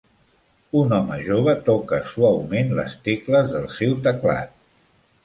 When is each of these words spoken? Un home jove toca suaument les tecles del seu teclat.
Un 0.79 0.93
home 0.99 1.17
jove 1.27 1.53
toca 1.67 1.99
suaument 2.13 2.73
les 2.79 2.97
tecles 3.09 3.53
del 3.53 3.69
seu 3.75 3.95
teclat. 4.09 4.57